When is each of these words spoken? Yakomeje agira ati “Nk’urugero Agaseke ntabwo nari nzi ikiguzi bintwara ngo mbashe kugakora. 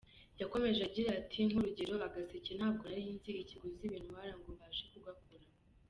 Yakomeje 0.41 0.79
agira 0.89 1.09
ati 1.19 1.37
“Nk’urugero 1.47 1.93
Agaseke 2.07 2.51
ntabwo 2.57 2.83
nari 2.87 3.05
nzi 3.15 3.31
ikiguzi 3.43 3.83
bintwara 3.93 4.31
ngo 4.39 4.47
mbashe 4.55 4.83
kugakora. 4.93 5.45